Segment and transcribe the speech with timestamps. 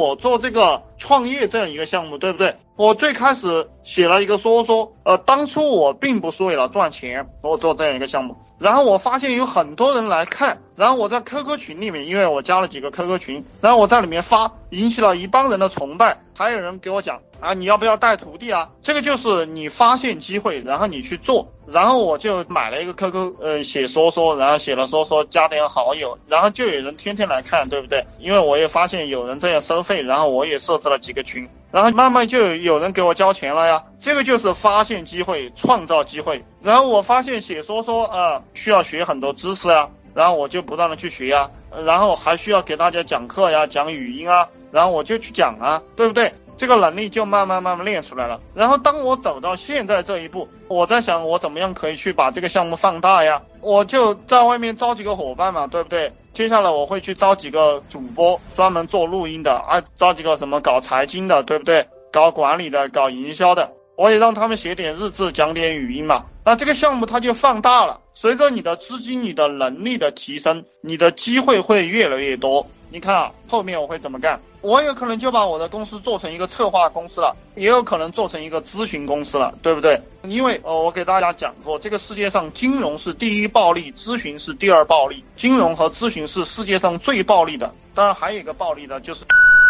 [0.00, 2.56] 我做这个创业这样一个项目，对不对？
[2.76, 8.34] 我最开始写了一个说说，呃，当初我并不是为了赚钱，我做这样一个项目。
[8.60, 18.68] 然后我发现有很多人来看，然后我在 QQ 群里面，因为我加了几个 QQ 群，然后我在里面发，引起了一帮人的崇拜，还有人给我讲啊，你要不要带徒弟啊？
[18.82, 28.04] 这个就是你发现机会，然后你去做，然后我就买了一个 QQ，呃，写说说，然后写了说说，加点好友，然后就有人天天来看，对不对？
[28.18, 31.48] 因为我也发现有人这样收费，然后我也设置了几个群。
[31.72, 36.44] 然后慢慢就有人给我交钱了呀，这个就是发现机会，创造机会。
[36.62, 41.50] 然后我发现写说说啊，需要学很多知识啊，然后我就不断的去学呀，
[41.84, 46.32] 然后还需要给大家讲课呀，讲语音啊，然后我就去讲啊，对不对？
[46.56, 48.40] 这个能力就慢慢慢慢练出来了。
[48.54, 53.42] 然后当我走到现在这一步，我在想我怎么样可以去把这个项目放大呀？
[53.62, 56.12] 我就在外面招几个伙伴嘛，对不对？
[56.32, 61.86] 接下来我会去招几个主播，专门做录音的啊，招几个什么搞财经的，对不对？
[62.12, 66.24] 搞管理的，搞营销的，我也让他们写点日志，讲点语音嘛。
[66.42, 68.00] 那这个项目它就放大了。
[68.14, 72.66] 随着你的资金、你的能力的提升，你的机会会越来越多。
[72.90, 74.40] 你看啊，后面我会怎么干？
[74.62, 80.00] 我有可能就把我的公司做成一个策划公司了，也有可能做成一个咨询公司了，对不对？
[80.22, 87.74] 因为呃，我给大家讲过，这个世界上金融是第一暴利，咨询是第二暴利，金融和咨询是世界上最暴利的。
[87.94, 89.26] 当然还有一个暴利的就是，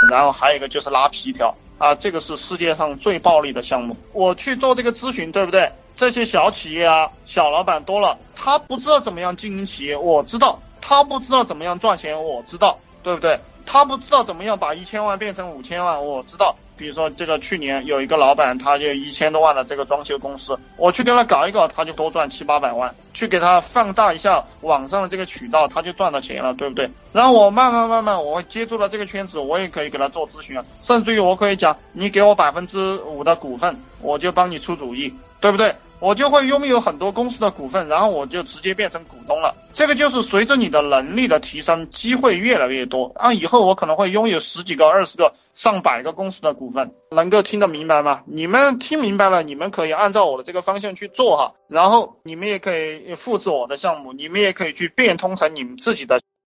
[0.08, 3.96] 然后还有一个就是拉皮条啊，这个是世界上最暴利的项目。
[4.12, 5.72] 我去做这个咨询，对不对？
[5.96, 12.78] 这些小企业啊，小老板多了，他不知道怎么样经营企业，我知道；他不知道怎么样赚钱，我知道。
[13.02, 13.40] 对不对？
[13.72, 16.56] 他不知道怎么样把一千万变成五千万，我知道。
[16.76, 22.92] 比如说这个去年有一个老板，他就一千多万的这个装修公司，我去给他搞一搞，他就多赚七八百万。
[23.14, 26.90] 去给他放大一下网上的这个渠道，他就赚到钱了，对不对？
[27.12, 35.76] 然后我慢慢慢慢，我接触了这个圈子，我也可以给他做咨询啊，甚至于我可以讲，你给我百分之五的股份，我就帮你出主意，对不对？
[36.00, 39.54] 我就会拥有很多公司的股份，然后我就直接变成股东了。
[39.74, 43.12] 这个就是随着你的能力的提升，机会越来越多。
[43.14, 48.22] 啊，以后我可能会拥有十几个、二十个、上百个公司的股份，能够听得明白吗？
[48.26, 51.54] 你们听明白了，你们可以按照我的这个方向去做哈。
[51.68, 56.20] 然后你们也可以复制我的项目，你们也可以去变通成你们自己的。